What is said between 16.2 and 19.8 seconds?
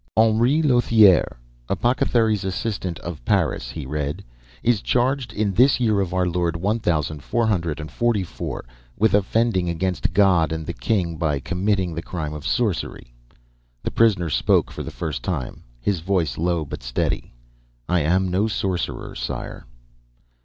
low but steady. "I am no sorcerer, sire."